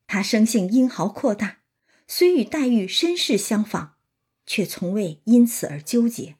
[0.07, 1.59] 她生性英豪阔大，
[2.07, 3.97] 虽与黛玉身世相仿，
[4.45, 6.37] 却从未因此而纠结。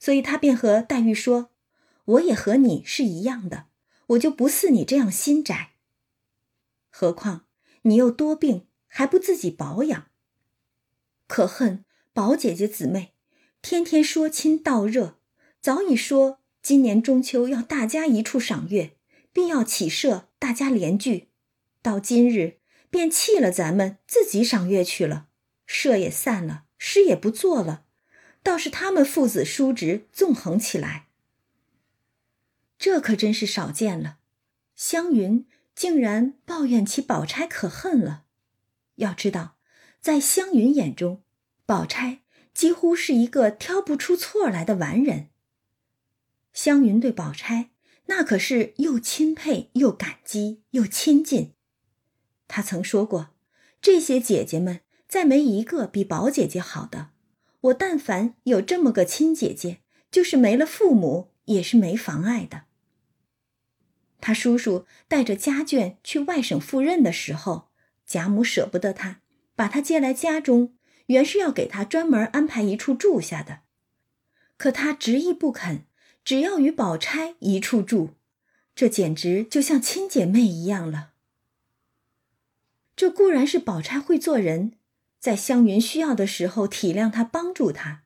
[0.00, 1.50] 所以她便和黛玉说
[2.06, 3.66] ：“我也和你是一样的，
[4.08, 5.74] 我就不似你这样心窄。
[6.88, 7.44] 何况
[7.82, 10.06] 你又多病，还不自己保养。”
[11.28, 11.84] 可恨
[12.14, 13.14] 宝姐姐姊妹，
[13.60, 15.18] 天天说亲道热，
[15.60, 18.96] 早已说今年中秋要大家一处赏月，
[19.34, 21.28] 并要起社大家联聚。
[21.82, 22.56] 到今日
[22.88, 25.26] 便弃了咱们，自己赏月去了，
[25.66, 27.84] 社也散了，诗也不做了，
[28.42, 31.08] 倒是他们父子叔侄纵横起来。
[32.78, 34.20] 这可真是少见了。
[34.74, 38.24] 湘云竟然抱怨起宝钗可恨了，
[38.94, 39.58] 要知道。
[40.00, 41.22] 在湘云眼中，
[41.66, 42.22] 宝钗
[42.54, 45.28] 几乎是一个挑不出错来的完人。
[46.54, 47.70] 湘云对宝钗
[48.06, 51.52] 那可是又钦佩又感激又亲近。
[52.48, 53.34] 她曾说过
[53.82, 57.10] ：“这些姐姐们再没一个比宝姐姐好的。
[57.60, 62.64] 我但凡有这么个亲姐姐，就是没了父母也是没妨碍的。”
[64.20, 67.68] 他叔叔带着家眷去外省赴任的时候，
[68.06, 69.20] 贾母舍不得他。
[69.56, 70.74] 把他接来家中，
[71.06, 73.60] 原是要给他专门安排一处住下的，
[74.56, 75.86] 可他执意不肯，
[76.24, 78.14] 只要与宝钗一处住，
[78.74, 81.12] 这简直就像亲姐妹一样了。
[82.96, 84.72] 这固然是宝钗会做人，
[85.20, 88.04] 在湘云需要的时候体谅她、帮助她；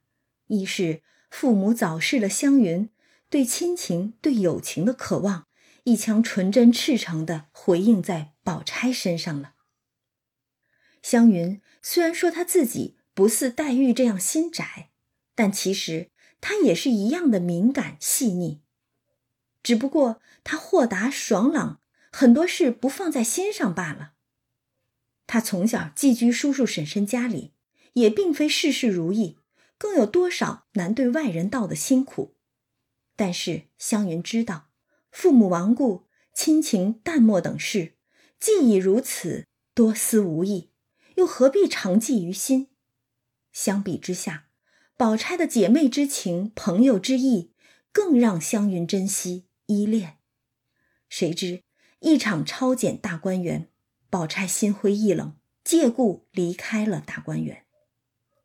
[0.48, 2.90] 一是父母早逝了，湘云
[3.30, 5.46] 对亲情、对友情的渴望，
[5.84, 9.52] 一腔纯真赤诚的回应在宝钗身上了。
[11.02, 14.90] 湘云虽然说她自己不似黛玉这样心窄，
[15.34, 18.60] 但其实他也是一样的敏感细腻，
[19.62, 21.80] 只不过他豁达爽朗，
[22.12, 24.12] 很多事不放在心上罢了。
[25.26, 27.52] 他从小寄居叔叔婶婶家里，
[27.94, 29.38] 也并非事事如意，
[29.76, 32.34] 更有多少难对外人道的辛苦。
[33.14, 34.70] 但是湘云知道，
[35.10, 37.94] 父母亡故、亲情淡漠等事，
[38.38, 40.70] 既已如此，多思无益。
[41.16, 42.68] 又何必常记于心？
[43.52, 44.47] 相比之下，
[44.98, 47.52] 宝钗的姐妹之情、朋友之意，
[47.92, 50.18] 更让湘云珍惜依恋。
[51.08, 51.62] 谁知
[52.00, 53.70] 一场超检大观园，
[54.10, 57.64] 宝钗心灰意冷，借故离开了大观园。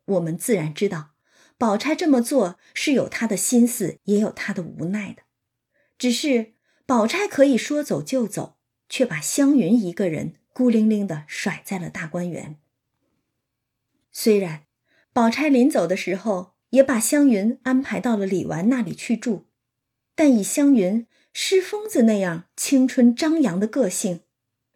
[0.04, 1.14] 我们自然知道，
[1.58, 5.24] 宝钗这么做是有她的心思，也有她的无奈的。
[5.98, 6.54] 只是
[6.86, 12.60] 宝钗可以说走就走，却把湘云一个人孤零零的甩在了大观园。
[14.12, 14.66] 虽然，
[15.14, 19.44] 宝钗临走的时候也把湘云安排到了李纨那里去住，
[20.16, 24.22] 但以湘云诗疯子那样青春张扬的个性，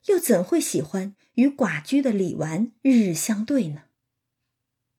[0.06, 3.82] 又怎会喜欢与寡居的李纨日日相对呢？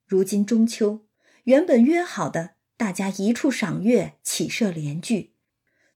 [0.05, 1.05] 如今中秋，
[1.45, 5.31] 原本约好的大家一处赏月、起设联句，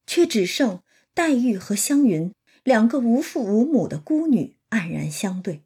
[0.08, 0.82] 却只剩
[1.14, 2.34] 黛玉和湘云
[2.64, 5.64] 两个无父无母的孤女黯然相对。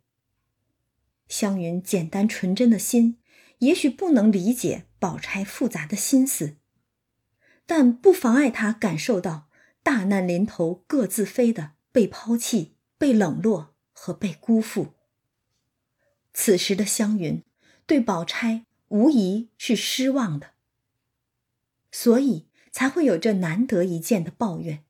[1.28, 3.18] 湘云简单纯真的心，
[3.60, 6.58] 也许不能理解宝钗复杂的心思，
[7.66, 9.48] 但不妨碍她感受到。
[9.84, 14.96] 大难临头各自飞的被抛弃、被冷落和被辜负。
[16.34, 17.42] 此时的湘云
[17.86, 20.52] 对宝钗无疑是失望的，
[21.90, 24.84] 所以才会有这难得一见的抱怨。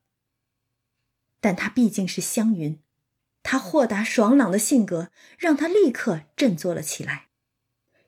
[1.39, 2.81] 但她毕竟是湘云，
[3.43, 7.26] 她豁达爽朗的性格让她立刻振作了起来。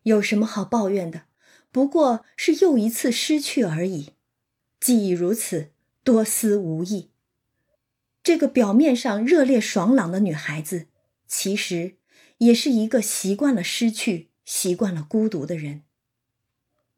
[0.09, 1.23] 有什么好抱怨的？
[1.71, 4.13] 不过是又一次失去而已。
[4.79, 5.71] 既已如此。
[6.01, 7.11] 多思无益。
[8.23, 10.87] 这个表面上热烈爽朗的女孩子，
[11.27, 11.97] 其实
[12.39, 15.83] 也是一个习惯了失去、习惯了孤独的人。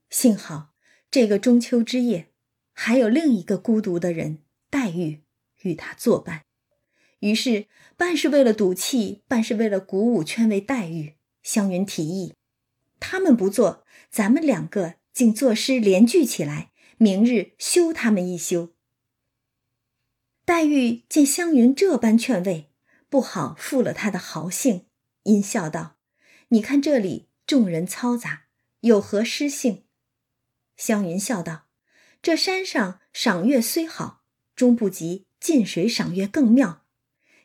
[0.09, 0.73] 幸好，
[1.09, 2.29] 这个中秋之夜，
[2.71, 4.37] 还有另一个孤独的人
[4.69, 5.23] 黛玉
[5.63, 6.43] 与她作伴。
[7.19, 7.65] 于是，
[7.97, 12.33] 半是为了赌气，半是为了鼓舞劝慰黛玉，湘云提议：
[13.01, 18.73] 他们不做，咱们两个竟作诗联句起来，明日休他们一休。
[20.45, 22.69] 黛玉见湘云这般劝慰，
[23.09, 24.85] 不好负了她的豪兴，
[25.23, 25.97] 阴笑道
[26.49, 28.43] ：“你看这里众人嘈杂，
[28.81, 29.83] 有何诗兴？”
[30.77, 31.65] 湘云笑道
[32.21, 34.23] ：“这山上赏月虽好，
[34.55, 36.85] 终不及近水赏月更妙。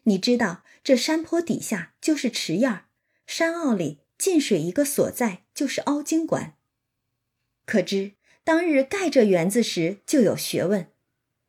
[0.04, 2.84] 你知道，这山坡底下就是池院，
[3.26, 6.56] 山坳里近水一个所在就是凹晶馆。
[7.64, 8.12] 可知
[8.44, 10.88] 当日盖这园子时就有学问。”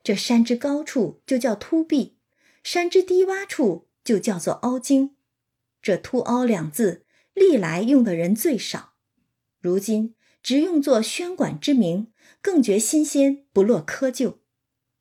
[0.03, 2.15] 这山之高处就叫凸壁，
[2.63, 5.17] 山之低洼处就叫做凹晶。
[5.81, 8.93] 这凸凹两字历来用的人最少，
[9.59, 14.37] 如今只用作宣馆之名，更觉新鲜，不落窠臼。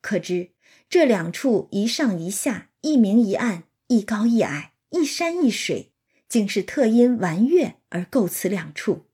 [0.01, 0.51] 可知
[0.89, 5.93] 这两处一上一下，一明一暗，一高一矮，一山一水，
[6.29, 9.07] 竟是特因玩月而构此两处。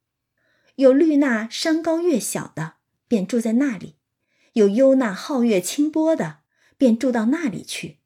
[0.76, 2.76] 有绿那山高月小的，
[3.08, 3.96] 便住在那里。
[4.54, 6.40] 有幽那皓月清波的，
[6.78, 8.00] 便住到那里去。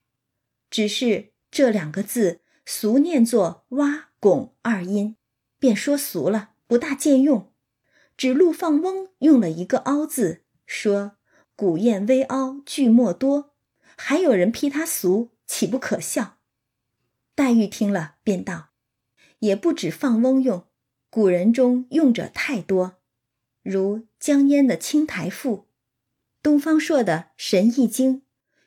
[0.70, 5.16] 只是这两个字俗念作蛙拱二音，
[5.60, 7.54] 便说俗了，不大见用。
[8.18, 11.18] 只陆放翁用了一个凹字，说
[11.56, 13.54] 古砚微凹句墨多，
[13.96, 16.38] 还有人批他俗，岂不可笑？
[17.36, 18.70] 黛玉听了，便道
[19.40, 20.66] ：“也不止放翁用，
[21.10, 22.98] 古人中用者太多，
[23.62, 25.58] 如江淹的《青苔赋》。”
[26.44, 28.18] 东方朔的《神异经》，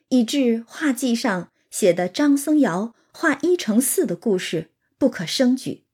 [0.08, 5.84] 以致画记上写的张僧繇画一乘四的故事不可胜举，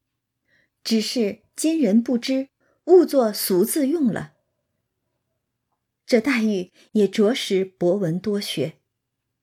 [0.83, 2.49] 只是今人不知，
[2.85, 4.33] 误作俗字用了。
[6.05, 8.79] 这黛玉也着实博闻多学，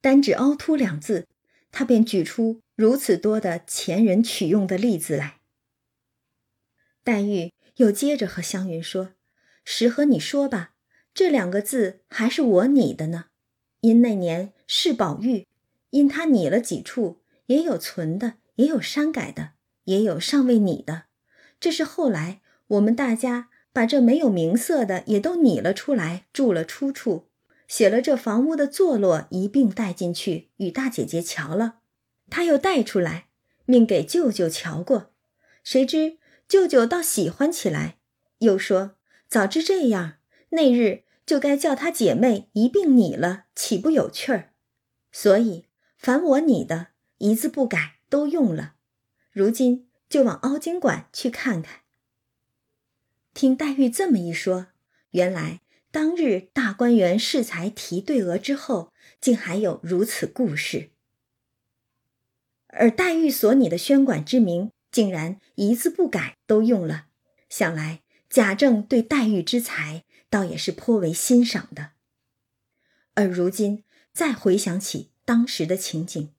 [0.00, 1.28] 单指凹凸两字，
[1.70, 5.40] 他便举出如此多的前人取用的例子来。
[7.02, 9.12] 黛玉又接着和湘云说
[9.64, 10.72] ：“实和你说吧。”
[11.14, 13.26] 这两个字还是我拟的呢，
[13.82, 15.46] 因那年是宝玉，
[15.90, 19.52] 因他拟了几处，也有存的，也有删改的，
[19.84, 21.04] 也有尚未拟的。
[21.60, 27.28] 这是后来我们大家把这没有名色的也都拟了出来，注了出处，
[27.68, 31.76] 写了这房屋的坐落一并带进去，与大姐姐瞧了，
[32.34, 33.28] 他又带出来，
[33.64, 35.12] 命给舅舅瞧过，
[35.62, 36.18] 谁知
[36.48, 37.96] 舅舅倒喜欢起来，
[38.38, 38.96] 又说
[39.28, 40.14] 早知这样。
[40.48, 44.50] 那日就该叫他姐妹一并拟了，岂不有趣儿？
[45.12, 45.66] 所以
[45.96, 48.74] 凡我拟的，一字不改，都用了。
[49.30, 51.82] 如今就往凹晶馆去看看。
[53.32, 54.66] 听黛玉这么一说，
[55.12, 55.60] 原来
[55.92, 60.90] 当日大观园试才题对额之后，竟还有如此故事。
[62.74, 67.06] 而黛玉所拟的宣馆之名，竟然一字不改都用了。
[67.48, 70.04] 想来贾政对黛玉之才。
[70.34, 71.90] 倒也是颇为欣赏的。
[73.14, 76.32] 而如今再回想起当时的情景，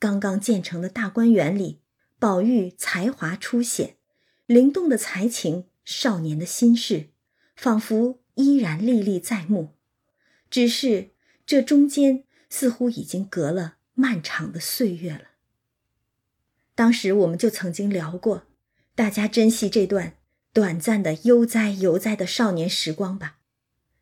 [0.00, 1.80] 刚刚建成的大观园里，
[2.18, 3.94] 宝玉才华初显，
[4.46, 7.10] 灵动的才情，少年的心事，
[7.54, 9.76] 仿佛依然历历在目。
[10.50, 11.10] 只是
[11.46, 15.28] 这中间似乎已经隔了漫长的岁月了。
[16.78, 18.46] 当时我们就曾经聊过，
[18.94, 20.14] 大家珍惜这段。
[20.52, 23.38] 短暂的悠哉悠哉的少年时光吧，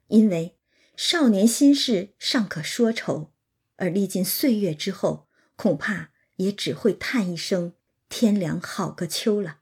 [0.08, 0.58] 因为
[0.94, 3.32] 少年心事尚可说愁，
[3.76, 7.72] 而历尽岁月之后，恐怕也只会叹一声
[8.10, 9.60] “天凉好个秋”了。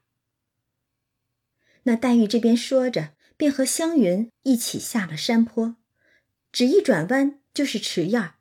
[1.83, 5.77] 那黛玉这边说着，便和湘云一起下了山坡，
[6.51, 8.35] 只一转弯就是池院儿，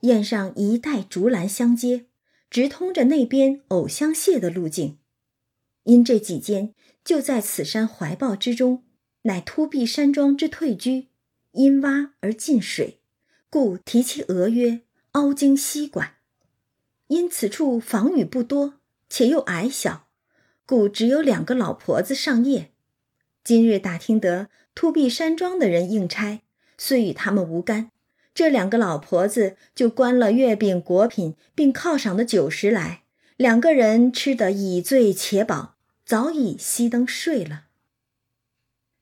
[0.00, 2.05] 堰上一带竹篮相接，
[2.50, 4.98] 直通着那边藕香榭的路径。
[5.84, 6.74] 因这几间
[7.04, 8.84] 就在此山怀抱之中，
[9.22, 11.08] 乃突壁山庄之退居，
[11.52, 13.00] 因洼而进水，
[13.48, 14.82] 故题其额曰
[15.12, 16.14] “凹经溪馆”。
[17.08, 20.08] 因此处房宇不多，且又矮小，
[20.66, 22.72] 故只有两个老婆子上夜。
[23.44, 26.42] 今日打听得突壁山庄的人应差，
[26.76, 27.92] 虽与他们无干，
[28.36, 33.04] 这两个老婆子就关了月饼果品，并犒赏的酒食来，
[33.38, 35.76] 两个人吃得已醉且饱。
[36.04, 37.64] 早已熄灯睡了。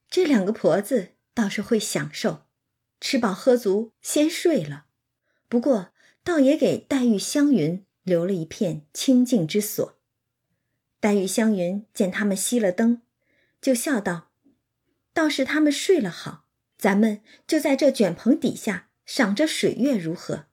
[0.09, 2.45] 这两个婆子倒是会享受，
[3.01, 4.87] 吃饱喝足先睡了。
[5.49, 5.89] 不过
[6.23, 9.99] 倒也给黛玉、湘云留了一片清静之所。
[11.01, 13.03] 黛玉、湘云见他们熄了灯，
[13.61, 14.31] 就笑道
[15.13, 16.45] ：“倒是他们睡了好，
[16.79, 20.47] 咱们就在这卷棚底下赏着水月如何？”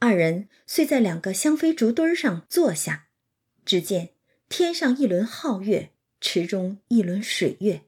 [0.00, 3.08] 二人遂在两个香妃竹墩上坐下，
[3.64, 4.14] 只见。
[4.48, 7.82] 天上一轮皓月，池中一轮水月，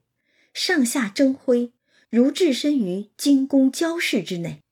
[0.54, 1.72] 上下争辉，
[2.08, 4.62] 如置身于金宫交室之内。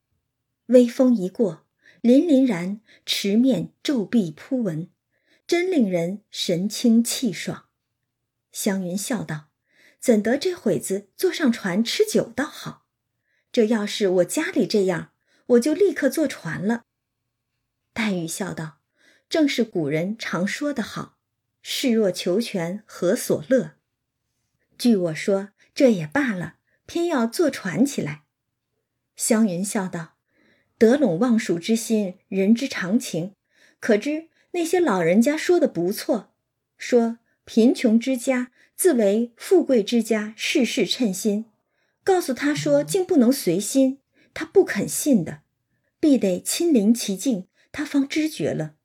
[0.67, 1.67] 微风一过，
[2.01, 4.89] 凛凛然池面皱壁铺纹，
[5.49, 7.67] 真令人神清气爽。
[8.53, 9.49] 湘云笑道
[9.99, 12.80] ：“怎得这会子坐上船吃酒倒好？
[13.53, 15.13] 这要是我家里这样，
[15.47, 16.85] 我就立刻坐船了。”
[17.93, 18.79] 黛玉笑道
[19.29, 21.17] ：“正是古人常说的好。”
[21.63, 23.73] 视若求全，何所乐？
[24.79, 26.55] 据我说，这也罢了，
[26.87, 28.23] 偏要坐船起来。
[29.15, 30.15] 湘云笑道
[30.79, 33.35] ：“得陇望蜀之心，人之常情。
[33.79, 36.33] 可知那些老人家说的不错，
[36.79, 41.50] 说贫穷之家自为富贵之家，事事称心。
[42.05, 44.01] 告诉他说，竟不能随心，
[44.35, 45.43] 他不肯信的，
[45.99, 48.77] 必得亲临其境，他方知觉了。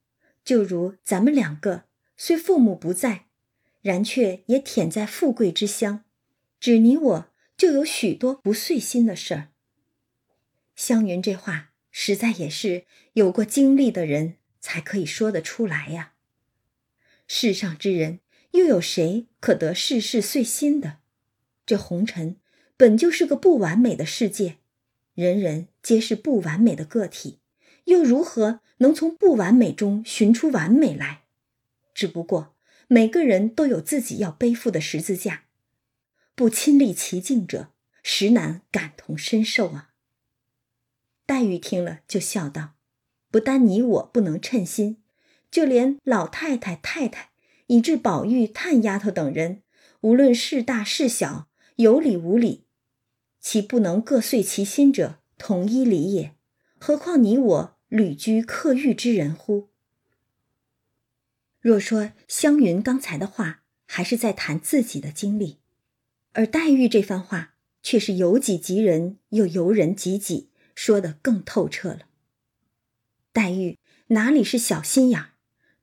[0.43, 1.85] 就如咱们两个。”
[2.17, 3.25] 虽父母不在，
[3.81, 6.05] 然却也舔在富贵之乡，
[6.61, 9.49] 只你我就有许多不遂心的事儿。
[10.77, 12.85] 湘云这话实在也是
[13.15, 16.13] 有过经历的人才可以说得出来呀。
[17.27, 20.99] 世上之人又有谁可得事事遂心的？
[21.65, 22.37] 这红尘
[22.77, 24.57] 本就是个不完美的世界，
[25.13, 27.39] 人人皆是不完美的个体，
[27.85, 31.23] 又如何能从不完美中寻出完美来？
[31.93, 32.53] 只不过
[32.87, 35.45] 每个人都有自己要背负的十字架，
[36.35, 37.69] 不亲历其境者，
[38.03, 39.91] 实难感同身受啊。
[41.25, 42.73] 黛玉听了就笑道
[43.31, 45.01] ：“不但你我不能称心，
[45.49, 47.29] 就连老太太、太太，
[47.67, 49.63] 以致宝玉、探丫头等人，
[50.01, 51.47] 无论是大是小，
[51.77, 52.64] 有理无理，
[53.47, 56.33] 其不能各遂其心者，同一理也。
[56.79, 59.69] 何况你我旅居客寓之人乎？”
[61.61, 65.59] 若说湘云刚才的话还是在谈自己的经历，
[66.33, 72.07] 而黛玉这番话却是由己及人，又由人及己，说得更透彻了。
[73.31, 73.77] 黛玉
[74.07, 75.33] 哪里是小心眼儿，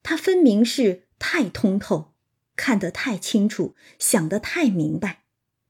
[0.02, 2.12] 她分明是太通透，
[2.56, 5.21] 看得太清楚，想得太明白，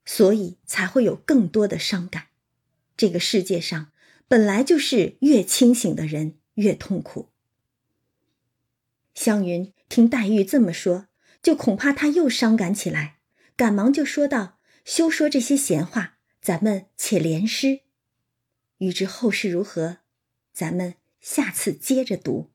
[0.05, 2.27] 所以才会有更多的伤感。
[2.95, 3.91] 这个世界上
[4.27, 7.29] 本来就是越清醒的人越痛苦。
[9.13, 11.07] 湘云听黛玉这么说，
[11.41, 13.19] 就恐怕她又伤感起来，
[13.55, 17.81] 赶忙就说道：“休说这些闲话，咱们且联诗。
[18.77, 19.99] 欲知后事如何，
[20.51, 22.51] 咱们下次接着读。”